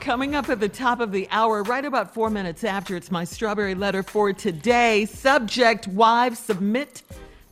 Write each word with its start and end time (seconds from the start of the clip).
Coming 0.00 0.34
up 0.34 0.48
at 0.48 0.60
the 0.60 0.68
top 0.68 1.00
of 1.00 1.12
the 1.12 1.28
hour, 1.30 1.62
right 1.62 1.84
about 1.84 2.14
four 2.14 2.30
minutes 2.30 2.64
after, 2.64 2.96
it's 2.96 3.10
my 3.10 3.24
strawberry 3.24 3.74
letter 3.74 4.02
for 4.02 4.32
today. 4.32 5.04
Subject 5.04 5.86
Wives 5.88 6.38
submit 6.38 7.02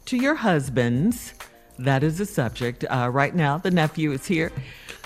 to 0.07 0.17
your 0.17 0.35
husbands. 0.35 1.35
That 1.79 2.03
is 2.03 2.19
the 2.19 2.25
subject. 2.27 2.85
Uh, 2.89 3.11
right 3.13 3.35
now, 3.35 3.59
the 3.59 3.71
nephew 3.71 4.13
is 4.13 4.27
here 4.27 4.51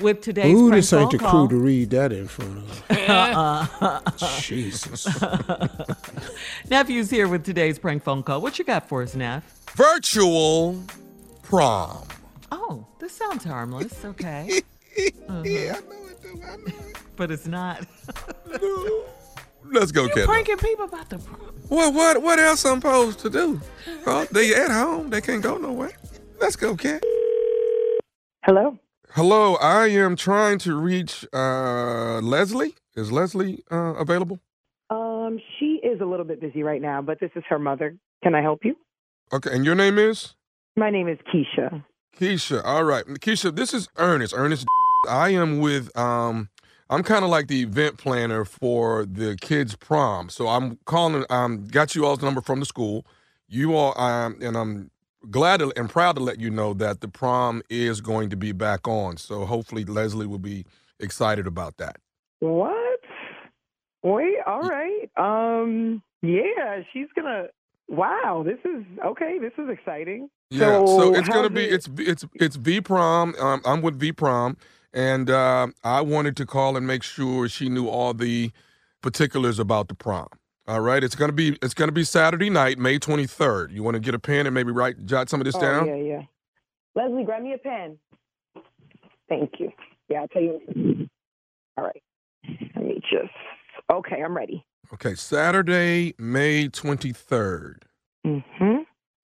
with 0.00 0.20
today's 0.20 0.56
Ooh, 0.56 0.68
prank 0.68 0.82
this 0.82 0.92
ain't 0.92 1.02
phone 1.02 1.10
the 1.10 1.18
call. 1.18 1.48
crew 1.48 1.58
to 1.58 1.62
read 1.64 1.90
that 1.90 2.12
in 2.12 2.28
front 2.28 2.58
of. 2.58 2.84
Uh-uh. 2.90 4.00
Jesus. 4.40 5.06
Nephew's 6.70 7.10
here 7.10 7.26
with 7.28 7.44
today's 7.44 7.78
prank 7.78 8.04
phone 8.04 8.22
call. 8.22 8.40
What 8.40 8.58
you 8.58 8.64
got 8.64 8.88
for 8.88 9.02
us, 9.02 9.14
Neff? 9.16 9.44
Virtual 9.74 10.82
prom. 11.42 12.06
Oh, 12.52 12.86
this 13.00 13.12
sounds 13.12 13.42
harmless. 13.44 14.04
Okay. 14.04 14.60
Uh-huh. 15.28 15.42
Yeah, 15.44 15.76
I 15.78 15.80
know 15.88 16.01
it 16.32 16.40
do. 16.40 16.46
I 16.46 16.56
know 16.56 16.86
it. 16.88 16.96
But 17.16 17.30
it's 17.30 17.46
not. 17.46 17.86
No. 18.60 19.04
Let's 19.64 19.92
go, 19.92 20.08
You're 20.14 20.26
pranking 20.26 20.58
people 20.58 20.84
about 20.84 21.08
the 21.08 21.18
prom. 21.18 21.40
What 21.68 21.94
what 21.94 22.22
what 22.22 22.38
else 22.38 22.64
I'm 22.66 22.80
supposed 22.80 23.20
to 23.20 23.30
do? 23.30 23.60
Oh, 24.06 24.26
they 24.30 24.54
at 24.54 24.70
home. 24.70 25.08
They 25.10 25.20
can't 25.20 25.42
go 25.42 25.56
nowhere. 25.56 25.92
Let's 26.40 26.56
go, 26.56 26.76
cat. 26.76 27.02
Hello. 28.44 28.78
Hello, 29.10 29.54
I 29.56 29.88
am 29.88 30.16
trying 30.16 30.58
to 30.60 30.74
reach 30.74 31.24
uh, 31.32 32.20
Leslie. 32.22 32.74
Is 32.96 33.12
Leslie 33.12 33.62
uh, 33.70 33.94
available? 33.94 34.40
Um, 34.90 35.38
she 35.58 35.80
is 35.82 36.00
a 36.00 36.04
little 36.04 36.26
bit 36.26 36.40
busy 36.40 36.62
right 36.62 36.82
now, 36.82 37.00
but 37.00 37.20
this 37.20 37.30
is 37.36 37.44
her 37.48 37.58
mother. 37.58 37.96
Can 38.22 38.34
I 38.34 38.42
help 38.42 38.64
you? 38.64 38.74
Okay, 39.32 39.50
and 39.54 39.64
your 39.64 39.74
name 39.74 39.98
is 39.98 40.34
My 40.76 40.90
name 40.90 41.08
is 41.08 41.18
Keisha. 41.32 41.84
Keisha. 42.18 42.62
All 42.64 42.84
right, 42.84 43.04
Keisha. 43.06 43.54
This 43.54 43.72
is 43.72 43.88
Ernest. 43.96 44.34
Ernest. 44.36 44.66
I 45.08 45.30
am 45.30 45.58
with. 45.60 45.96
Um, 45.98 46.48
I'm 46.90 47.02
kind 47.02 47.24
of 47.24 47.30
like 47.30 47.48
the 47.48 47.62
event 47.62 47.96
planner 47.96 48.44
for 48.44 49.06
the 49.06 49.36
kids' 49.40 49.76
prom. 49.76 50.28
So 50.28 50.48
I'm 50.48 50.78
calling. 50.84 51.24
Um, 51.30 51.66
got 51.66 51.94
you 51.94 52.04
all's 52.06 52.22
number 52.22 52.40
from 52.40 52.60
the 52.60 52.66
school. 52.66 53.06
You 53.48 53.74
all. 53.74 53.98
Um, 53.98 54.36
and 54.42 54.56
I'm 54.56 54.90
glad 55.30 55.60
to, 55.60 55.72
and 55.76 55.88
proud 55.88 56.16
to 56.16 56.22
let 56.22 56.38
you 56.40 56.50
know 56.50 56.74
that 56.74 57.00
the 57.00 57.08
prom 57.08 57.62
is 57.70 58.00
going 58.00 58.30
to 58.30 58.36
be 58.36 58.52
back 58.52 58.86
on. 58.86 59.16
So 59.16 59.44
hopefully 59.44 59.84
Leslie 59.84 60.26
will 60.26 60.38
be 60.38 60.64
excited 61.00 61.46
about 61.46 61.76
that. 61.78 61.96
What? 62.40 63.00
Wait, 64.02 64.36
all 64.46 64.62
right. 64.62 65.08
Um, 65.16 66.02
yeah, 66.22 66.82
she's 66.92 67.06
gonna. 67.14 67.46
Wow, 67.88 68.42
this 68.44 68.58
is 68.64 68.84
okay. 69.04 69.38
This 69.38 69.52
is 69.58 69.68
exciting. 69.68 70.28
Yeah, 70.50 70.84
so, 70.84 70.86
So 70.86 71.14
it's 71.14 71.28
gonna 71.28 71.50
be 71.50 71.64
it- 71.64 71.72
it's 71.72 71.88
it's 71.98 72.24
it's 72.34 72.56
V 72.56 72.80
prom. 72.80 73.34
Um, 73.38 73.60
I'm 73.64 73.80
with 73.82 73.98
V 73.98 74.12
prom, 74.12 74.56
and 74.92 75.30
uh, 75.30 75.68
I 75.84 76.00
wanted 76.00 76.36
to 76.38 76.46
call 76.46 76.76
and 76.76 76.86
make 76.86 77.02
sure 77.02 77.48
she 77.48 77.68
knew 77.68 77.88
all 77.88 78.14
the 78.14 78.50
particulars 79.02 79.58
about 79.58 79.88
the 79.88 79.94
prom. 79.94 80.28
All 80.68 80.80
right, 80.80 81.02
it's 81.02 81.14
gonna 81.16 81.32
be 81.32 81.58
it's 81.60 81.74
gonna 81.74 81.90
be 81.92 82.04
Saturday 82.04 82.48
night, 82.50 82.78
May 82.78 82.98
23rd. 82.98 83.72
You 83.72 83.82
want 83.82 83.94
to 83.94 84.00
get 84.00 84.14
a 84.14 84.18
pen 84.18 84.46
and 84.46 84.54
maybe 84.54 84.70
write 84.70 85.04
jot 85.06 85.28
some 85.28 85.40
of 85.40 85.44
this 85.44 85.56
Oh, 85.56 85.60
down? 85.60 85.86
yeah, 85.88 85.96
yeah. 85.96 86.22
Leslie, 86.94 87.24
grab 87.24 87.42
me 87.42 87.54
a 87.54 87.58
pen. 87.58 87.98
Thank 89.28 89.52
you. 89.58 89.72
Yeah, 90.08 90.20
I'll 90.20 90.28
tell 90.28 90.42
you. 90.42 91.08
All 91.76 91.84
right. 91.84 92.02
Let 92.76 92.84
me 92.84 93.00
just. 93.10 93.32
Okay, 93.90 94.22
I'm 94.22 94.36
ready. 94.36 94.64
Okay, 94.92 95.14
Saturday, 95.14 96.14
May 96.18 96.68
23rd. 96.68 97.76
Mm-hmm. 98.26 98.81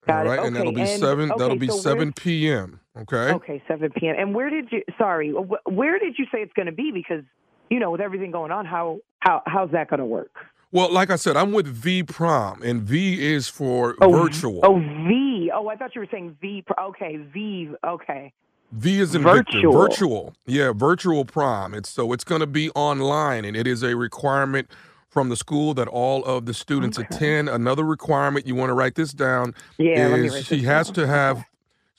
All 0.09 0.23
Got 0.23 0.25
it. 0.25 0.29
right, 0.29 0.45
and 0.47 0.55
that'll 0.55 0.71
be 0.73 0.81
and- 0.81 0.99
seven. 0.99 1.29
that'll 1.37 1.55
be 1.57 1.67
so 1.67 1.77
7 1.77 2.13
p.m. 2.13 2.79
Okay. 2.97 3.31
Okay, 3.33 3.63
7 3.67 3.91
p.m. 3.97 4.15
And 4.17 4.35
where 4.35 4.49
did 4.49 4.71
you? 4.71 4.83
Sorry, 4.97 5.31
where 5.31 5.99
did 5.99 6.15
you 6.17 6.25
say 6.31 6.39
it's 6.39 6.53
going 6.53 6.65
to 6.65 6.71
be? 6.71 6.91
Because 6.93 7.23
you 7.69 7.79
know, 7.79 7.91
with 7.91 8.01
everything 8.01 8.31
going 8.31 8.51
on, 8.51 8.65
how 8.65 8.99
how 9.19 9.41
how's 9.45 9.71
that 9.71 9.89
going 9.89 9.99
to 9.99 10.05
work? 10.05 10.31
Well, 10.71 10.91
like 10.93 11.09
I 11.09 11.15
said, 11.15 11.35
I'm 11.37 11.51
with 11.51 11.65
V 11.67 12.03
prom, 12.03 12.61
and 12.61 12.81
V 12.83 13.25
is 13.33 13.47
for 13.47 13.95
Oh, 14.01 14.11
virtual. 14.11 14.59
Oh, 14.63 14.77
V. 14.79 15.49
Oh, 15.53 15.67
I 15.67 15.75
thought 15.75 15.95
you 15.95 16.01
were 16.01 16.07
saying 16.11 16.37
V. 16.41 16.63
Okay, 16.79 17.17
V. 17.33 17.71
Okay. 17.85 18.33
V 18.71 18.99
is 18.99 19.15
in 19.15 19.23
Virtual. 19.23 19.43
Victor. 19.63 19.71
Virtual. 19.71 20.33
Yeah, 20.45 20.73
virtual 20.75 21.25
prom. 21.25 21.73
It's 21.73 21.89
so 21.89 22.13
it's 22.13 22.23
going 22.23 22.41
to 22.41 22.47
be 22.47 22.69
online, 22.71 23.45
and 23.45 23.57
it 23.57 23.65
is 23.65 23.81
a 23.81 23.95
requirement 23.95 24.69
from 25.09 25.29
the 25.29 25.35
school 25.35 25.73
that 25.73 25.87
all 25.87 26.23
of 26.25 26.45
the 26.45 26.53
students 26.53 26.97
Okay. 26.99 27.07
attend. 27.11 27.49
Another 27.49 27.83
requirement 27.83 28.45
you 28.47 28.55
want 28.55 28.69
to 28.69 28.73
write 28.73 28.95
this 28.95 29.11
down 29.11 29.53
Yeah. 29.77 30.15
is 30.15 30.45
she 30.45 30.59
has 30.63 30.87
down. 30.87 30.93
to 30.95 31.07
have 31.07 31.45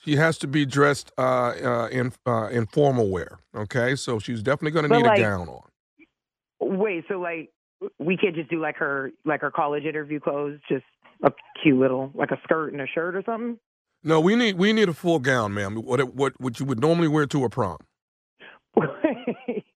she 0.04 0.16
has 0.16 0.38
to 0.38 0.46
be 0.46 0.64
dressed 0.64 1.12
uh, 1.18 1.22
uh, 1.22 1.88
in 1.92 2.12
uh, 2.26 2.48
in 2.50 2.66
formal 2.66 3.10
wear. 3.10 3.38
Okay, 3.54 3.94
so 3.96 4.18
she's 4.18 4.42
definitely 4.42 4.70
going 4.70 4.88
to 4.88 4.96
need 4.96 5.04
like- 5.06 5.18
a 5.18 5.22
gown 5.22 5.48
on. 5.48 5.62
Wait, 6.60 7.04
so 7.08 7.18
like 7.18 7.50
we 7.98 8.16
can't 8.16 8.34
just 8.34 8.48
do 8.50 8.60
like 8.60 8.76
her 8.76 9.10
like 9.24 9.40
her 9.40 9.50
college 9.50 9.84
interview 9.84 10.20
clothes, 10.20 10.58
just 10.68 10.84
a 11.22 11.32
cute 11.62 11.78
little 11.78 12.10
like 12.14 12.30
a 12.30 12.38
skirt 12.44 12.72
and 12.72 12.80
a 12.80 12.86
shirt 12.86 13.16
or 13.16 13.22
something. 13.24 13.58
No, 14.04 14.20
we 14.20 14.36
need 14.36 14.56
we 14.56 14.72
need 14.72 14.88
a 14.88 14.94
full 14.94 15.18
gown, 15.18 15.52
ma'am. 15.54 15.74
What 15.74 16.14
what 16.14 16.40
what 16.40 16.60
you 16.60 16.66
would 16.66 16.80
normally 16.80 17.08
wear 17.08 17.26
to 17.26 17.44
a 17.44 17.50
prom. 17.50 17.78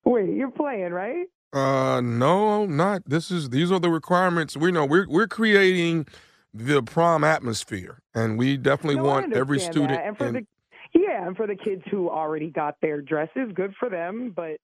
Wait, 0.05 0.29
you're 0.35 0.51
playing, 0.51 0.91
right? 0.93 1.25
Uh, 1.53 2.01
no, 2.01 2.65
not. 2.65 3.03
This 3.05 3.31
is 3.31 3.49
these 3.49 3.71
are 3.71 3.79
the 3.79 3.89
requirements. 3.89 4.57
We 4.57 4.71
know 4.71 4.85
we're 4.85 5.07
we're 5.07 5.27
creating 5.27 6.05
the 6.53 6.81
prom 6.83 7.23
atmosphere, 7.23 7.99
and 8.13 8.37
we 8.37 8.57
definitely 8.57 8.97
No, 8.97 9.03
want 9.05 9.33
every 9.33 9.59
student. 9.59 9.89
that. 9.91 10.05
And 10.05 10.17
for 10.17 10.27
in- 10.27 10.33
the 10.33 10.45
yeah, 10.93 11.25
and 11.27 11.35
for 11.35 11.47
the 11.47 11.55
kids 11.55 11.83
who 11.91 12.09
already 12.09 12.49
got 12.49 12.75
their 12.81 13.01
dresses, 13.01 13.51
good 13.53 13.73
for 13.79 13.89
them. 13.89 14.33
But 14.35 14.57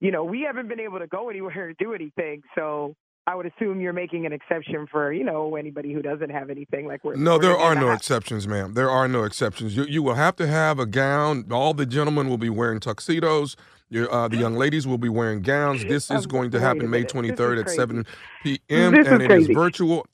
you 0.00 0.10
know, 0.12 0.24
we 0.24 0.42
haven't 0.42 0.68
been 0.68 0.80
able 0.80 0.98
to 1.00 1.06
go 1.08 1.28
anywhere 1.28 1.68
and 1.68 1.76
do 1.78 1.92
anything, 1.92 2.42
so 2.56 2.94
I 3.28 3.34
would 3.34 3.44
assume 3.44 3.78
you're 3.82 3.92
making 3.92 4.24
an 4.24 4.32
exception 4.32 4.86
for 4.90 5.12
you 5.12 5.22
know 5.22 5.54
anybody 5.56 5.92
who 5.92 6.00
doesn't 6.00 6.30
have 6.30 6.48
anything 6.48 6.86
like 6.86 7.04
we're. 7.04 7.14
no, 7.16 7.34
we're 7.34 7.40
there 7.42 7.58
are 7.58 7.74
no 7.74 7.88
a- 7.90 7.94
exceptions, 7.94 8.48
ma'am. 8.48 8.72
There 8.72 8.88
are 8.88 9.06
no 9.06 9.24
exceptions. 9.24 9.76
You 9.76 9.84
you 9.84 10.02
will 10.02 10.14
have 10.14 10.34
to 10.36 10.46
have 10.46 10.78
a 10.78 10.86
gown. 10.86 11.44
All 11.50 11.74
the 11.74 11.84
gentlemen 11.84 12.30
will 12.30 12.38
be 12.38 12.48
wearing 12.48 12.80
tuxedos. 12.80 13.54
Your, 13.90 14.10
uh, 14.12 14.28
the 14.28 14.38
young 14.38 14.54
ladies 14.54 14.86
will 14.86 14.96
be 14.98 15.10
wearing 15.10 15.42
gowns. 15.42 15.84
This 15.84 16.10
is 16.10 16.24
Um, 16.24 16.30
going 16.30 16.50
to 16.52 16.60
happen 16.60 16.88
May 16.90 17.02
minute. 17.04 17.12
This 17.12 17.30
is 17.30 17.36
23rd 17.38 17.60
at 17.60 17.70
7 17.70 18.06
p.m. 18.42 18.92
This 18.94 19.06
is 19.06 19.12
and 19.12 19.22
it 19.22 19.30
is 19.30 19.46
virtual. 19.48 20.06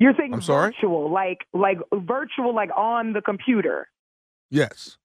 You're 0.00 0.14
saying 0.16 0.32
I'm 0.32 0.42
sorry? 0.42 0.70
virtual, 0.70 1.10
like 1.10 1.38
like 1.52 1.78
virtual, 1.92 2.54
like 2.54 2.70
on 2.76 3.14
the 3.14 3.20
computer. 3.20 3.88
Yes, 4.48 4.96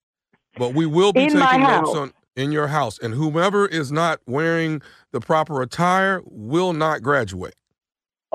but 0.55 0.75
we 0.75 0.85
will 0.85 1.11
be 1.13 1.21
In 1.23 1.29
taking 1.31 1.61
notes 1.61 1.95
on 1.95 2.13
in 2.35 2.51
your 2.51 2.67
house, 2.67 2.97
and 2.99 3.13
whomever 3.13 3.65
is 3.65 3.91
not 3.91 4.19
wearing 4.25 4.81
the 5.11 5.19
proper 5.19 5.61
attire 5.61 6.21
will 6.25 6.73
not 6.73 7.01
graduate. 7.01 7.55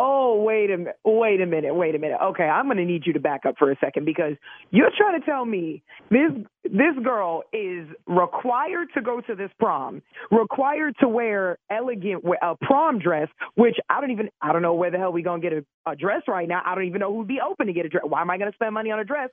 Oh, 0.01 0.41
wait 0.43 0.71
a 0.71 0.79
minute. 0.79 0.97
Wait 1.05 1.41
a 1.41 1.47
minute. 1.47 1.75
Wait 1.75 1.97
a 1.97 1.99
minute. 1.99 2.19
Okay, 2.23 2.45
I'm 2.45 2.67
going 2.67 2.77
to 2.77 2.85
need 2.85 3.03
you 3.05 3.13
to 3.15 3.19
back 3.19 3.45
up 3.45 3.57
for 3.59 3.73
a 3.73 3.77
second 3.81 4.05
because 4.05 4.35
you're 4.71 4.93
trying 4.97 5.21
to 5.21 5.27
tell 5.27 5.45
me 5.45 5.83
this 6.09 6.31
this 6.63 6.95
girl 7.03 7.43
is 7.53 7.89
required 8.07 8.89
to 8.95 9.03
go 9.03 9.21
to 9.23 9.35
this 9.35 9.51
prom, 9.59 10.01
required 10.31 10.95
to 11.01 11.09
wear 11.09 11.59
elegant 11.69 12.23
a 12.41 12.55
prom 12.61 13.01
dress, 13.01 13.27
which 13.57 13.75
I 13.91 14.01
don't 14.01 14.13
even 14.13 14.29
I 14.41 14.53
don't 14.53 14.63
know 14.63 14.75
where 14.75 14.93
the 14.93 14.99
hell 14.99 15.11
we 15.11 15.23
going 15.23 15.41
to 15.41 15.51
get 15.51 15.59
a, 15.59 15.91
a 15.91 15.97
dress 15.97 16.23
right 16.29 16.47
now. 16.47 16.63
I 16.65 16.77
don't 16.77 16.85
even 16.85 17.01
know 17.01 17.13
who'd 17.13 17.27
be 17.27 17.41
open 17.45 17.67
to 17.67 17.73
get 17.73 17.85
a 17.85 17.89
dress. 17.89 18.05
Why 18.07 18.21
am 18.21 18.31
I 18.31 18.39
going 18.39 18.53
to 18.53 18.57
spend 18.57 18.75
money 18.75 18.93
on 18.93 19.01
a 19.01 19.05
dress 19.05 19.31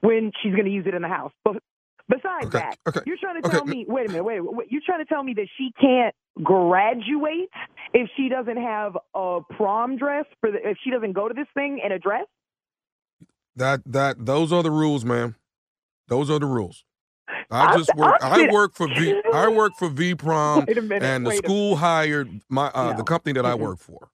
when 0.00 0.30
she's 0.40 0.52
going 0.52 0.66
to 0.66 0.70
use 0.70 0.86
it 0.86 0.94
in 0.94 1.02
the 1.02 1.08
house? 1.08 1.32
But 1.42 1.56
besides 2.08 2.48
Okay, 2.48 2.58
that, 2.58 2.76
okay, 2.88 3.00
you're 3.04 3.18
trying 3.20 3.42
to 3.42 3.44
okay, 3.44 3.50
tell 3.50 3.64
me. 3.64 3.86
Wait 3.88 4.06
a 4.06 4.10
minute. 4.10 4.24
Wait, 4.24 4.40
wait. 4.42 4.68
You're 4.70 4.82
trying 4.86 5.00
to 5.00 5.06
tell 5.06 5.22
me 5.22 5.34
that 5.34 5.48
she 5.58 5.70
can't 5.80 6.14
graduate 6.42 7.50
if 7.94 8.10
she 8.16 8.28
doesn't 8.28 8.58
have 8.58 8.96
a 9.14 9.40
prom 9.56 9.96
dress 9.96 10.26
for 10.40 10.50
the 10.52 10.58
if 10.68 10.78
she 10.84 10.90
doesn't 10.90 11.12
go 11.12 11.28
to 11.28 11.34
this 11.34 11.48
thing 11.54 11.80
in 11.84 11.92
a 11.92 11.98
dress? 11.98 12.26
That 13.56 13.82
that 13.86 14.24
those 14.26 14.52
are 14.52 14.62
the 14.62 14.70
rules, 14.70 15.04
ma'am. 15.04 15.36
Those 16.08 16.30
are 16.30 16.38
the 16.40 16.46
rules. 16.46 16.84
I 17.50 17.66
I'm- 17.66 17.68
just 17.68 17.94
work. 17.94 18.16
I'm 18.20 18.32
I 18.32 18.42
work 18.42 18.74
for 18.74 18.88
V. 18.88 19.16
I 19.30 19.48
work 19.48 19.76
for 19.76 19.88
V 19.88 20.14
Prom, 20.14 20.68
minute. 20.88 21.02
and 21.02 21.26
the 21.26 21.32
school 21.32 21.76
hired 21.76 22.42
my 22.50 22.68
uh, 22.74 22.92
the 22.94 23.04
company 23.04 23.34
that 23.34 23.46
I 23.46 23.54
Mm-mm. 23.54 23.56
work 23.56 23.78
for. 23.80 24.10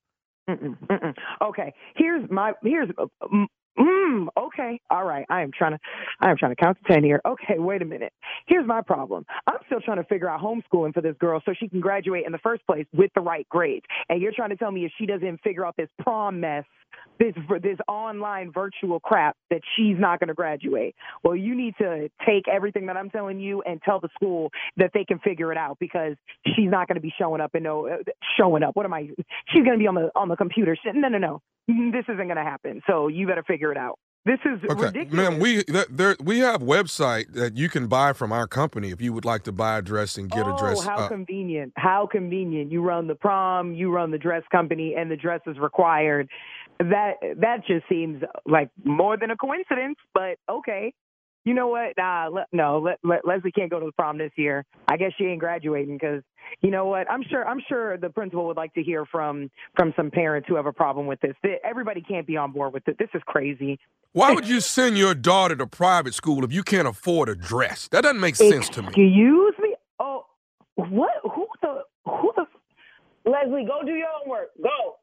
Mm-mm, 0.50 0.76
mm-mm. 0.88 1.14
Okay, 1.42 1.74
here's 1.96 2.28
my 2.30 2.52
here's 2.62 2.88
uh, 2.98 3.06
mm, 3.32 3.46
mm, 3.78 4.26
okay. 4.38 4.80
All 4.90 5.04
right, 5.04 5.18
I 5.30 5.42
am 5.42 5.50
trying 5.56 5.72
to 5.72 5.78
I 6.20 6.30
am 6.30 6.36
trying 6.36 6.52
to 6.52 6.56
count 6.56 6.78
to 6.84 6.92
ten 6.92 7.04
here. 7.04 7.20
Okay, 7.26 7.58
wait 7.58 7.82
a 7.82 7.84
minute. 7.84 8.12
Here's 8.46 8.66
my 8.66 8.82
problem. 8.82 9.24
I'm 9.46 9.58
still 9.66 9.80
trying 9.80 9.98
to 9.98 10.04
figure 10.04 10.28
out 10.28 10.40
homeschooling 10.40 10.94
for 10.94 11.00
this 11.00 11.16
girl 11.18 11.40
so 11.44 11.52
she 11.58 11.68
can 11.68 11.80
graduate 11.80 12.24
in 12.26 12.32
the 12.32 12.38
first 12.38 12.66
place 12.66 12.86
with 12.92 13.10
the 13.14 13.20
right 13.20 13.48
grades. 13.48 13.86
And 14.08 14.20
you're 14.20 14.32
trying 14.34 14.50
to 14.50 14.56
tell 14.56 14.70
me 14.70 14.84
if 14.84 14.92
she 14.98 15.06
doesn't 15.06 15.40
figure 15.42 15.64
out 15.64 15.76
this 15.76 15.88
prom 16.00 16.40
mess, 16.40 16.64
this 17.18 17.34
this 17.62 17.78
online 17.88 18.52
virtual 18.52 19.00
crap, 19.00 19.36
that 19.50 19.60
she's 19.76 19.96
not 19.98 20.20
going 20.20 20.28
to 20.28 20.34
graduate. 20.34 20.94
Well, 21.22 21.36
you 21.36 21.54
need 21.54 21.74
to 21.78 22.10
take 22.26 22.48
everything 22.48 22.86
that 22.86 22.96
I'm 22.96 23.10
telling 23.10 23.40
you 23.40 23.62
and 23.62 23.80
tell 23.82 24.00
the 24.00 24.08
school 24.14 24.50
that 24.76 24.90
they 24.94 25.04
can 25.04 25.18
figure 25.20 25.52
it 25.52 25.58
out 25.58 25.78
because 25.78 26.16
she's 26.46 26.70
not 26.70 26.88
going 26.88 26.96
to 26.96 27.00
be 27.00 27.12
showing 27.18 27.40
up 27.40 27.54
and 27.54 27.64
no 27.64 27.86
uh, 27.86 27.96
showing 28.38 28.62
up. 28.62 28.76
What 28.76 28.86
am 28.86 28.94
I? 28.94 29.08
She's 29.52 29.64
going 29.64 29.72
to 29.72 29.78
be 29.78 29.86
on 29.86 29.94
the 29.94 30.10
on 30.14 30.28
the 30.28 30.36
computer. 30.36 30.76
No, 30.94 31.08
no, 31.08 31.18
no. 31.18 31.42
This 31.68 32.04
isn't 32.08 32.16
going 32.26 32.36
to 32.36 32.42
happen. 32.42 32.82
So 32.86 33.08
you 33.08 33.26
better 33.26 33.44
figure 33.44 33.70
it 33.70 33.78
out. 33.78 33.98
This 34.26 34.38
is 34.44 34.60
Okay, 34.70 34.84
ridiculous. 34.86 35.12
ma'am. 35.30 35.38
We 35.38 35.64
there, 35.64 35.86
there 35.88 36.16
we 36.22 36.40
have 36.40 36.60
website 36.60 37.32
that 37.32 37.56
you 37.56 37.70
can 37.70 37.86
buy 37.86 38.12
from 38.12 38.32
our 38.32 38.46
company 38.46 38.90
if 38.90 39.00
you 39.00 39.14
would 39.14 39.24
like 39.24 39.44
to 39.44 39.52
buy 39.52 39.78
a 39.78 39.82
dress 39.82 40.18
and 40.18 40.30
get 40.30 40.46
oh, 40.46 40.54
a 40.54 40.58
dress. 40.58 40.84
how 40.84 40.96
uh, 40.96 41.08
convenient! 41.08 41.72
How 41.76 42.06
convenient! 42.10 42.70
You 42.70 42.82
run 42.82 43.06
the 43.06 43.14
prom, 43.14 43.72
you 43.72 43.90
run 43.90 44.10
the 44.10 44.18
dress 44.18 44.42
company, 44.52 44.94
and 44.96 45.10
the 45.10 45.16
dress 45.16 45.40
is 45.46 45.58
required. 45.58 46.28
That 46.78 47.14
that 47.38 47.66
just 47.66 47.88
seems 47.88 48.22
like 48.44 48.68
more 48.84 49.16
than 49.16 49.30
a 49.30 49.36
coincidence. 49.36 49.96
But 50.12 50.36
okay, 50.50 50.92
you 51.44 51.54
know 51.54 51.68
what? 51.68 51.94
Nah, 51.96 52.28
le- 52.30 52.46
no, 52.52 52.78
le- 52.78 52.96
le- 53.02 53.20
Leslie 53.24 53.52
can't 53.52 53.70
go 53.70 53.80
to 53.80 53.86
the 53.86 53.92
prom 53.92 54.18
this 54.18 54.32
year. 54.36 54.64
I 54.88 54.96
guess 54.96 55.12
she 55.16 55.24
ain't 55.24 55.40
graduating 55.40 55.96
because 55.96 56.22
you 56.60 56.70
know 56.70 56.86
what? 56.86 57.10
I'm 57.10 57.22
sure 57.30 57.46
I'm 57.46 57.60
sure 57.68 57.96
the 57.96 58.10
principal 58.10 58.46
would 58.46 58.56
like 58.56 58.74
to 58.74 58.82
hear 58.82 59.06
from 59.06 59.50
from 59.76 59.92
some 59.96 60.10
parents 60.10 60.48
who 60.48 60.56
have 60.56 60.66
a 60.66 60.72
problem 60.72 61.06
with 61.06 61.20
this. 61.20 61.34
Th- 61.42 61.58
Everybody 61.64 62.02
can't 62.02 62.26
be 62.26 62.36
on 62.36 62.52
board 62.52 62.72
with 62.72 62.86
it. 62.88 62.98
This 62.98 63.08
is 63.14 63.22
crazy. 63.26 63.78
why 64.12 64.32
would 64.32 64.48
you 64.48 64.60
send 64.60 64.98
your 64.98 65.14
daughter 65.14 65.56
to 65.56 65.66
private 65.66 66.14
school 66.14 66.44
if 66.44 66.52
you 66.52 66.62
can't 66.62 66.86
afford 66.88 67.28
a 67.28 67.34
dress? 67.34 67.88
That 67.88 68.02
doesn't 68.02 68.20
make 68.20 68.36
sense 68.36 68.68
to 68.70 68.82
me. 68.82 68.88
Excuse 68.88 69.54
me. 69.60 69.74
Oh, 69.98 70.26
what? 70.74 71.10
Who 71.22 71.46
the? 71.62 71.82
Who 72.06 72.32
the? 72.36 72.46
Leslie, 73.30 73.64
go 73.66 73.80
do 73.84 73.92
your 73.92 74.08
homework. 74.12 74.48
Go. 74.62 74.96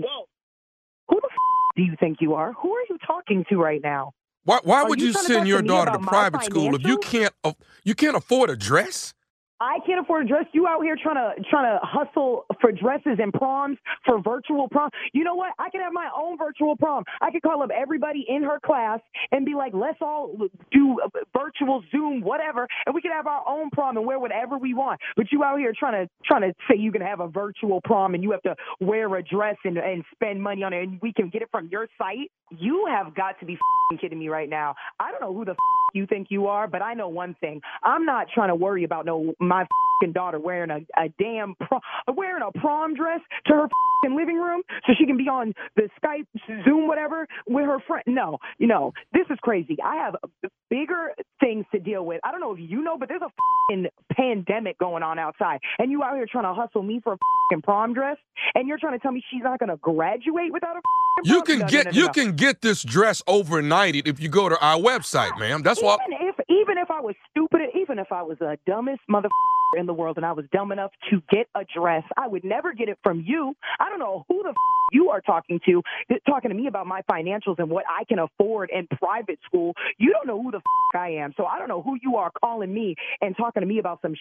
Go. 0.00 0.24
Who 1.08 1.16
the 1.20 1.28
f- 1.30 1.76
do 1.76 1.82
you 1.82 1.96
think 1.98 2.18
you 2.20 2.34
are? 2.34 2.52
Who 2.52 2.72
are 2.74 2.84
you 2.88 2.96
talking 3.06 3.44
to 3.50 3.56
right 3.56 3.80
now? 3.82 4.12
Why 4.50 4.58
why 4.64 4.82
would 4.82 5.00
you 5.00 5.08
you 5.08 5.12
send 5.12 5.46
your 5.46 5.62
daughter 5.62 5.92
to 5.92 5.98
private 6.00 6.42
school 6.42 6.74
if 6.74 6.82
you 6.82 6.98
can't 6.98 7.32
aff- 7.44 7.54
you 7.84 7.94
can't 7.94 8.16
afford 8.16 8.50
a 8.50 8.56
dress? 8.56 9.14
I 9.60 9.78
can't 9.86 10.00
afford 10.00 10.24
a 10.24 10.28
dress. 10.28 10.46
You 10.52 10.66
out 10.66 10.82
here 10.82 10.96
trying 11.00 11.16
to 11.16 11.42
trying 11.50 11.70
to 11.70 11.78
hustle 11.82 12.46
for 12.60 12.72
dresses 12.72 13.18
and 13.18 13.32
proms 13.32 13.76
for 14.06 14.20
virtual 14.22 14.68
prom. 14.68 14.90
You 15.12 15.22
know 15.22 15.34
what? 15.34 15.52
I 15.58 15.68
could 15.68 15.82
have 15.82 15.92
my 15.92 16.08
own 16.16 16.38
virtual 16.38 16.76
prom. 16.76 17.04
I 17.20 17.30
could 17.30 17.42
call 17.42 17.62
up 17.62 17.70
everybody 17.70 18.24
in 18.26 18.42
her 18.42 18.58
class 18.64 19.00
and 19.32 19.44
be 19.44 19.54
like, 19.54 19.72
let's 19.74 19.98
all 20.00 20.34
do 20.72 20.98
virtual 21.36 21.82
Zoom, 21.90 22.22
whatever, 22.22 22.66
and 22.86 22.94
we 22.94 23.02
could 23.02 23.12
have 23.12 23.26
our 23.26 23.46
own 23.46 23.68
prom 23.70 23.98
and 23.98 24.06
wear 24.06 24.18
whatever 24.18 24.56
we 24.56 24.72
want. 24.72 24.98
But 25.14 25.26
you 25.30 25.44
out 25.44 25.58
here 25.58 25.74
trying 25.78 26.06
to 26.06 26.10
trying 26.24 26.42
to 26.42 26.54
say 26.68 26.78
you 26.78 26.90
can 26.90 27.02
have 27.02 27.20
a 27.20 27.28
virtual 27.28 27.80
prom 27.84 28.14
and 28.14 28.22
you 28.22 28.30
have 28.30 28.42
to 28.42 28.56
wear 28.80 29.14
a 29.14 29.22
dress 29.22 29.56
and 29.64 29.76
and 29.76 30.04
spend 30.14 30.42
money 30.42 30.62
on 30.62 30.72
it 30.72 30.82
and 30.82 30.98
we 31.02 31.12
can 31.12 31.28
get 31.28 31.42
it 31.42 31.48
from 31.50 31.68
your 31.70 31.86
site. 31.98 32.30
You 32.50 32.86
have 32.90 33.14
got 33.14 33.38
to 33.40 33.46
be 33.46 33.58
kidding 34.00 34.18
me 34.18 34.28
right 34.28 34.48
now. 34.48 34.74
I 34.98 35.10
don't 35.10 35.20
know 35.20 35.34
who 35.34 35.44
the 35.44 35.54
you 35.92 36.06
think 36.06 36.28
you 36.30 36.46
are, 36.46 36.66
but 36.68 36.82
I 36.82 36.94
know 36.94 37.08
one 37.08 37.34
thing. 37.40 37.60
I'm 37.82 38.04
not 38.04 38.28
trying 38.32 38.48
to 38.48 38.54
worry 38.54 38.84
about 38.84 39.06
no 39.06 39.34
my 39.50 39.66
fing 40.00 40.12
daughter 40.12 40.38
wearing 40.38 40.70
a, 40.70 40.78
a 40.96 41.08
damn 41.18 41.54
prom, 41.56 41.80
uh, 42.08 42.12
wearing 42.16 42.42
a 42.42 42.58
prom 42.58 42.94
dress 42.94 43.20
to 43.46 43.54
her 43.54 43.68
fing 44.02 44.16
living 44.16 44.36
room 44.36 44.62
so 44.86 44.92
she 44.98 45.04
can 45.04 45.16
be 45.16 45.24
on 45.24 45.52
the 45.76 45.88
Skype, 46.02 46.26
Zoom, 46.64 46.86
whatever 46.86 47.26
with 47.48 47.66
her 47.66 47.78
friend. 47.86 48.04
No, 48.06 48.38
you 48.58 48.68
know 48.68 48.92
this 49.12 49.26
is 49.28 49.38
crazy. 49.42 49.76
I 49.84 49.96
have 49.96 50.14
bigger 50.70 51.12
things 51.40 51.66
to 51.72 51.80
deal 51.80 52.06
with. 52.06 52.20
I 52.24 52.30
don't 52.30 52.40
know 52.40 52.52
if 52.52 52.60
you 52.60 52.82
know, 52.82 52.96
but 52.96 53.08
there's 53.08 53.22
a 53.22 53.30
fing 53.68 53.86
pandemic 54.12 54.78
going 54.78 55.02
on 55.02 55.18
outside, 55.18 55.58
and 55.78 55.90
you 55.90 56.02
out 56.02 56.14
here 56.14 56.26
trying 56.30 56.44
to 56.44 56.54
hustle 56.54 56.82
me 56.82 57.00
for 57.02 57.14
a 57.14 57.18
fing 57.50 57.60
prom 57.60 57.92
dress, 57.92 58.16
and 58.54 58.68
you're 58.68 58.78
trying 58.78 58.94
to 58.94 59.00
tell 59.00 59.12
me 59.12 59.22
she's 59.30 59.42
not 59.42 59.58
going 59.58 59.70
to 59.70 59.76
graduate 59.76 60.52
without 60.52 60.76
a 60.76 60.80
You 61.24 61.42
can 61.42 61.66
get 61.66 61.92
you 61.94 62.08
can 62.10 62.36
get 62.36 62.62
this 62.62 62.82
dress 62.82 63.20
overnighted 63.22 64.06
if 64.06 64.20
you 64.20 64.28
go 64.28 64.48
to 64.48 64.58
our 64.60 64.76
website, 64.76 65.38
ma'am. 65.38 65.62
That's 65.62 65.82
why 65.82 65.98
if 66.90 66.96
I 66.96 67.00
was 67.00 67.14
stupid, 67.30 67.60
even 67.80 67.98
if 67.98 68.10
I 68.10 68.22
was 68.22 68.38
the 68.38 68.58
dumbest 68.66 69.00
motherfucker 69.10 69.30
in 69.78 69.86
the 69.86 69.94
world, 69.94 70.16
and 70.16 70.26
I 70.26 70.32
was 70.32 70.44
dumb 70.52 70.72
enough 70.72 70.90
to 71.10 71.22
get 71.30 71.46
a 71.54 71.60
dress, 71.64 72.02
I 72.16 72.26
would 72.26 72.42
never 72.44 72.72
get 72.74 72.88
it 72.88 72.98
from 73.04 73.22
you. 73.24 73.54
I 73.78 73.88
don't 73.88 74.00
know 74.00 74.24
who 74.28 74.42
the 74.42 74.48
f- 74.48 74.54
you 74.92 75.10
are 75.10 75.20
talking 75.20 75.60
to, 75.66 75.82
talking 76.28 76.50
to 76.50 76.56
me 76.56 76.66
about 76.66 76.88
my 76.88 77.02
financials 77.10 77.58
and 77.58 77.70
what 77.70 77.84
I 77.88 78.02
can 78.04 78.18
afford 78.18 78.70
in 78.70 78.88
private 78.98 79.38
school. 79.46 79.74
You 79.98 80.12
don't 80.12 80.26
know 80.26 80.42
who 80.42 80.50
the 80.50 80.56
f- 80.56 80.62
I 80.96 81.10
am, 81.10 81.32
so 81.36 81.44
I 81.44 81.58
don't 81.60 81.68
know 81.68 81.82
who 81.82 81.96
you 82.02 82.16
are 82.16 82.32
calling 82.44 82.74
me 82.74 82.96
and 83.20 83.36
talking 83.36 83.60
to 83.60 83.66
me 83.66 83.78
about 83.78 84.00
some. 84.02 84.14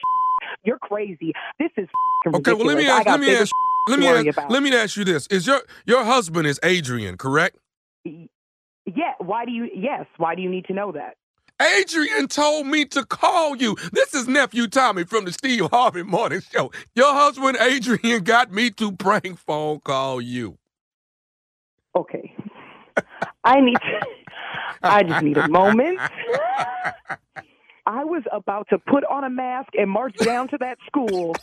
You're 0.64 0.78
crazy. 0.78 1.34
This 1.58 1.72
is 1.78 1.88
f- 2.28 2.36
Okay, 2.36 2.54
well 2.54 2.68
let 2.68 2.78
me 2.78 2.88
ask 2.88 3.08
let 3.08 3.20
me 3.20 3.36
ask 3.36 3.52
let 3.88 4.00
me 4.00 4.08
ask, 4.08 4.28
about. 4.28 4.52
let 4.52 4.62
me 4.62 4.76
ask 4.76 4.96
you 4.96 5.04
this. 5.04 5.26
Is 5.28 5.48
your 5.48 5.62
your 5.88 6.04
husband 6.04 6.46
is 6.46 6.60
Adrian, 6.62 7.18
correct? 7.18 7.58
Yeah. 8.06 9.14
Why 9.20 9.46
do 9.46 9.52
you? 9.52 9.68
Yes. 9.76 10.06
Why 10.18 10.36
do 10.36 10.44
you 10.44 10.50
need 10.50 10.66
to 10.66 10.74
know 10.74 10.92
that? 10.92 11.16
Adrian 11.62 12.28
told 12.28 12.68
me 12.68 12.86
to 12.86 13.06
call 13.06 13.56
you. 13.56 13.76
This 13.92 14.14
is 14.14 14.28
nephew 14.28 14.68
Tommy 14.68 15.04
from 15.04 15.26
the 15.26 15.32
Steve 15.34 15.68
Harvey 15.72 16.04
Morning 16.04 16.42
Show. 16.42 16.72
Your 16.96 17.14
husband 17.14 17.58
Adrian 17.60 18.24
got 18.24 18.52
me 18.52 18.70
to 18.72 18.92
prank 18.94 19.38
phone 19.38 19.80
call 19.82 20.22
you. 20.22 20.58
Okay. 21.96 22.34
I 23.44 23.60
need 23.62 23.76
to, 23.76 24.00
I 24.84 25.04
just 25.04 25.24
need 25.24 25.38
a 25.38 25.48
moment. 25.48 26.00
I 27.86 28.04
was 28.04 28.24
about 28.32 28.68
to 28.70 28.78
put 28.78 29.04
on 29.06 29.24
a 29.24 29.30
mask 29.30 29.70
and 29.78 29.90
march 29.90 30.16
down 30.18 30.48
to 30.50 30.58
that 30.60 30.78
school. 30.86 31.36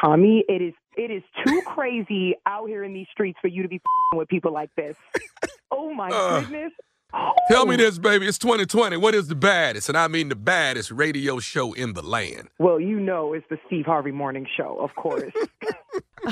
Tommy, 0.00 0.44
it 0.48 0.62
is 0.62 0.74
it 0.96 1.10
is 1.10 1.22
too 1.44 1.62
crazy 1.66 2.36
out 2.46 2.68
here 2.68 2.84
in 2.84 2.92
these 2.92 3.06
streets 3.10 3.38
for 3.40 3.48
you 3.48 3.62
to 3.62 3.68
be 3.68 3.76
f***ing 3.76 4.18
with 4.18 4.28
people 4.28 4.52
like 4.52 4.70
this. 4.76 4.96
Oh 5.70 5.92
my 5.92 6.10
Uh, 6.10 6.40
goodness. 6.40 6.72
Tell 7.48 7.64
me 7.66 7.74
oh. 7.74 7.78
this, 7.78 7.98
baby. 7.98 8.26
It's 8.26 8.38
2020. 8.38 8.96
What 8.96 9.14
is 9.14 9.28
the 9.28 9.34
baddest? 9.34 9.88
And 9.88 9.96
I 9.96 10.08
mean 10.08 10.28
the 10.28 10.34
baddest 10.36 10.90
radio 10.90 11.38
show 11.38 11.72
in 11.72 11.92
the 11.92 12.02
land. 12.02 12.48
Well, 12.58 12.80
you 12.80 12.98
know 12.98 13.32
it's 13.32 13.46
the 13.48 13.58
Steve 13.66 13.86
Harvey 13.86 14.10
Morning 14.10 14.46
Show, 14.56 14.76
of 14.80 14.94
course. 14.96 15.32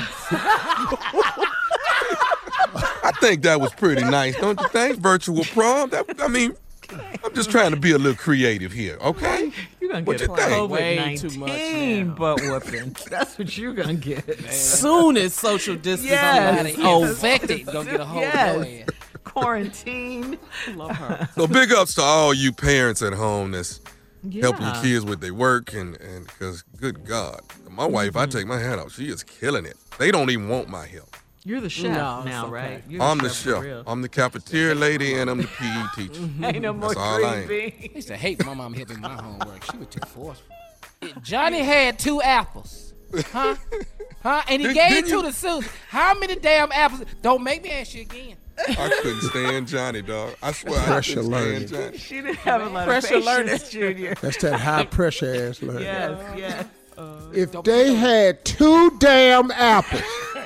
I 3.04 3.12
think 3.20 3.42
that 3.42 3.60
was 3.60 3.72
pretty 3.74 4.02
nice, 4.02 4.36
don't 4.36 4.60
you 4.60 4.68
think? 4.68 4.98
Virtual 4.98 5.44
prom. 5.44 5.90
That 5.90 6.06
I 6.20 6.28
mean, 6.28 6.56
I'm 6.90 7.34
just 7.34 7.50
trying 7.50 7.70
to 7.70 7.76
be 7.76 7.92
a 7.92 7.98
little 7.98 8.16
creative 8.16 8.72
here, 8.72 8.98
okay? 9.00 9.52
You're 9.80 9.92
gonna 9.92 10.04
What 10.04 10.18
get 10.18 10.28
you 10.28 10.36
think? 10.36 10.48
COVID 10.50 10.68
Way 10.70 10.96
nineteen 10.96 11.30
too 11.30 11.38
much 11.38 11.50
now. 11.50 12.14
butt 12.14 12.40
whooping. 12.40 12.96
That's 13.10 13.38
what 13.38 13.56
you're 13.56 13.74
gonna 13.74 13.94
get. 13.94 14.52
Soon 14.52 15.16
as 15.16 15.34
social 15.34 15.76
distancing 15.76 16.08
Yes. 16.10 16.76
yes. 16.76 17.10
affected, 17.12 17.66
gonna 17.66 17.90
get 17.90 18.00
a 18.00 18.04
hold 18.04 18.22
Yes. 18.22 18.86
Of 19.36 19.42
your 19.42 19.56
ass. 19.56 19.82
Quarantine. 19.82 20.38
Love 20.74 20.96
her. 20.96 21.28
So 21.34 21.46
big 21.46 21.72
ups 21.72 21.94
to 21.96 22.02
all 22.02 22.34
you 22.34 22.52
parents 22.52 23.02
at 23.02 23.12
home 23.12 23.52
that's 23.52 23.80
helping 24.40 24.64
your 24.66 24.74
kids 24.82 25.04
with 25.04 25.20
their 25.20 25.34
work 25.34 25.72
and 25.74 26.00
and 26.00 26.26
because 26.26 26.62
good 26.76 27.04
God, 27.04 27.40
my 27.70 27.86
wife, 27.86 28.16
I 28.16 28.22
mm-hmm. 28.26 28.38
take 28.38 28.46
my 28.46 28.58
hat 28.58 28.78
off. 28.78 28.92
She 28.92 29.08
is 29.08 29.22
killing 29.22 29.66
it. 29.66 29.76
They 29.98 30.10
don't 30.10 30.30
even 30.30 30.48
want 30.48 30.68
my 30.68 30.86
help. 30.86 31.16
You're 31.46 31.60
the 31.60 31.68
chef 31.68 31.92
No, 31.92 32.22
now, 32.22 32.44
okay. 32.44 32.52
right? 32.52 32.84
You're 32.88 33.02
I'm 33.02 33.18
the 33.18 33.28
for 33.28 33.62
chef. 33.62 33.84
I'm 33.86 34.00
the 34.00 34.08
cafeteria 34.08 34.74
lady 34.74 35.14
and 35.14 35.28
I'm 35.28 35.36
the 35.38 35.46
PE 35.46 35.84
teacher. 35.94 36.22
Ain't 36.42 36.62
no 36.62 36.72
more 36.72 36.88
That's 36.94 37.00
all 37.00 37.24
I 37.24 37.44
green 37.44 37.70
am. 37.70 37.90
I 37.90 37.94
used 37.96 38.08
to 38.08 38.16
hate 38.16 38.44
my 38.46 38.54
mom 38.54 38.72
helping 38.72 39.00
my 39.02 39.14
homework. 39.14 39.62
She 39.70 39.76
was 39.76 39.88
too 39.88 40.00
forceful. 40.06 40.56
Johnny 41.22 41.58
had 41.58 41.98
two 41.98 42.22
apples. 42.22 42.94
Huh? 43.30 43.56
Huh? 44.22 44.40
And 44.48 44.62
he 44.62 44.68
Did- 44.68 44.74
gave 44.74 44.88
didn't 44.88 45.10
to 45.10 45.16
you- 45.16 45.22
the 45.22 45.32
Susan. 45.32 45.70
How 45.90 46.18
many 46.18 46.34
damn 46.36 46.72
apples? 46.72 47.04
Don't 47.20 47.42
make 47.42 47.62
me 47.62 47.72
ask 47.72 47.94
you 47.94 48.00
again. 48.00 48.36
I 48.56 48.98
couldn't 49.02 49.20
stand 49.22 49.68
Johnny, 49.68 50.02
dog. 50.02 50.34
I 50.42 50.52
swear 50.52 50.78
I 50.80 50.84
Pressure 50.84 51.14
couldn't 51.16 51.30
learning. 51.30 51.66
stand 51.68 51.84
Johnny. 51.86 51.98
She 51.98 52.14
didn't 52.16 52.36
have 52.36 52.62
a 52.62 52.68
lot 52.68 52.86
Pressure 52.86 53.16
of 53.16 53.24
patience, 53.24 53.68
Junior. 53.70 54.14
That's 54.20 54.36
that 54.38 54.60
high 54.60 54.84
pressure 54.84 55.48
ass 55.48 55.60
learning. 55.62 55.82
Yes, 55.82 56.38
yes. 56.38 56.66
If 57.34 57.50
they 57.64 57.94
had 57.94 58.44
two 58.44 58.96
damn 58.98 59.50
apples 59.50 60.02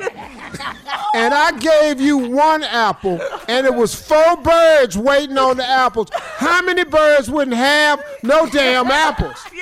and 1.15 1.35
I 1.35 1.53
gave 1.59 2.01
you 2.01 2.17
one 2.17 2.63
apple 2.65 3.21
and 3.47 3.67
it 3.67 3.75
was 3.75 3.95
four 3.95 4.37
birds 4.39 4.97
waiting 4.97 5.37
on 5.37 5.59
the 5.59 5.67
apples, 5.67 6.09
how 6.15 6.63
many 6.63 6.85
birds 6.85 7.31
wouldn't 7.31 7.57
have 7.57 8.03
no 8.23 8.47
damn 8.49 8.87
apples? 8.91 9.37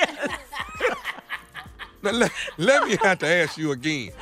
Now, 2.02 2.12
let, 2.12 2.30
let 2.58 2.86
me 2.86 2.96
have 3.02 3.18
to 3.20 3.26
ask 3.26 3.58
you 3.58 3.72
again 3.72 4.12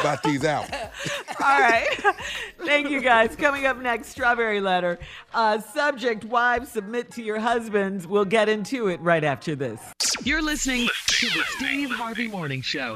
about 0.00 0.20
these 0.24 0.42
apples. 0.42 0.90
All 1.42 1.60
right. 1.60 1.88
Thank 2.58 2.90
you, 2.90 3.00
guys. 3.00 3.34
Coming 3.36 3.66
up 3.66 3.78
next, 3.78 4.08
Strawberry 4.08 4.60
Letter. 4.60 4.98
Uh, 5.32 5.60
subject 5.60 6.24
Wives 6.24 6.70
submit 6.70 7.10
to 7.12 7.22
your 7.22 7.38
husbands. 7.38 8.06
We'll 8.06 8.24
get 8.24 8.48
into 8.48 8.88
it 8.88 9.00
right 9.00 9.24
after 9.24 9.54
this. 9.56 9.80
You're 10.22 10.42
listening 10.42 10.88
to 11.06 11.26
the 11.26 11.44
Steve 11.56 11.90
Harvey 11.90 12.28
Morning 12.28 12.62
Show. 12.62 12.94